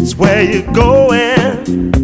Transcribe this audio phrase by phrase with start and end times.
[0.00, 1.99] it's where you're going.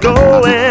[0.00, 0.69] Going.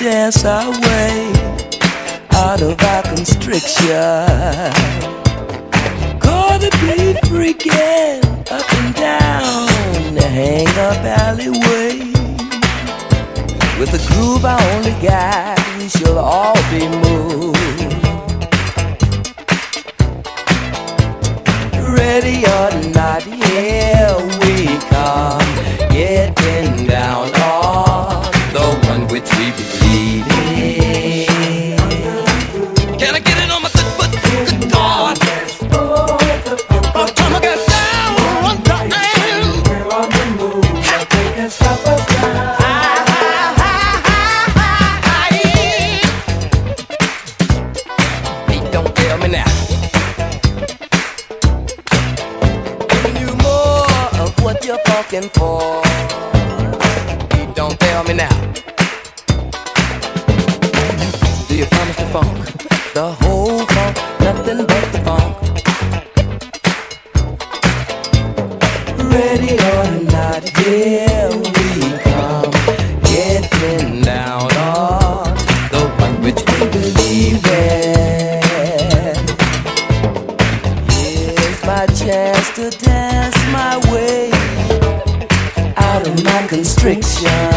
[0.00, 1.30] chance our way
[2.32, 3.92] out of our constriction.
[6.18, 11.98] Gonna be freaking up and down the hang up alleyway.
[13.78, 17.58] With a groove I only got, we shall all be moved.
[21.98, 25.50] Ready or not, here we come,
[25.92, 28.22] getting down on
[28.54, 29.69] the one which we
[69.10, 72.52] ready or not, here we come.
[73.02, 75.36] Getting down on
[75.74, 79.16] the one which we believe in.
[80.94, 84.30] Here's my chance to dance my way
[85.76, 87.49] out of my constriction.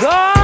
[0.00, 0.35] God.